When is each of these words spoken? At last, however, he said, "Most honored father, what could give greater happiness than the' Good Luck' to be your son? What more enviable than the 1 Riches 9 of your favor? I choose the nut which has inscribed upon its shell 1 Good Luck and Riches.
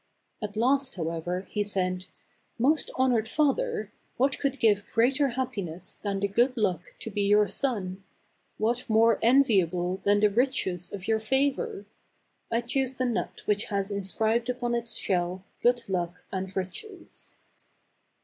At 0.41 0.57
last, 0.57 0.95
however, 0.95 1.41
he 1.51 1.61
said, 1.61 2.07
"Most 2.57 2.89
honored 2.95 3.29
father, 3.29 3.91
what 4.17 4.39
could 4.39 4.59
give 4.59 4.87
greater 4.87 5.27
happiness 5.27 5.97
than 5.97 6.19
the' 6.19 6.27
Good 6.37 6.57
Luck' 6.57 6.95
to 7.01 7.11
be 7.11 7.21
your 7.21 7.47
son? 7.47 8.03
What 8.57 8.89
more 8.89 9.19
enviable 9.21 9.97
than 9.97 10.19
the 10.21 10.25
1 10.29 10.35
Riches 10.37 10.91
9 10.91 10.97
of 10.99 11.07
your 11.07 11.19
favor? 11.19 11.85
I 12.49 12.61
choose 12.61 12.95
the 12.95 13.05
nut 13.05 13.43
which 13.45 13.65
has 13.65 13.91
inscribed 13.91 14.49
upon 14.49 14.73
its 14.73 14.95
shell 14.95 15.43
1 15.61 15.61
Good 15.75 15.83
Luck 15.87 16.23
and 16.31 16.55
Riches. 16.55 17.35